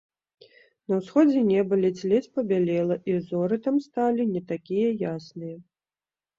На 0.91 0.97
ўсходзе 1.01 1.43
неба 1.49 1.73
ледзь-ледзь 1.83 2.33
пабялела, 2.39 2.95
і 3.13 3.19
зоры 3.29 3.55
там 3.69 3.75
сталі 3.89 4.29
не 4.33 4.45
такія 4.55 4.89
ясныя. 5.15 5.57